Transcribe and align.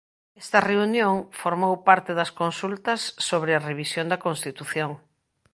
Esta 0.43 0.59
reunión 0.69 1.13
formou 1.41 1.73
parte 1.87 2.11
das 2.19 2.31
consultas 2.41 3.01
sobre 3.29 3.51
a 3.53 3.63
revisión 3.69 4.05
da 4.09 4.21
Constitución. 4.25 4.91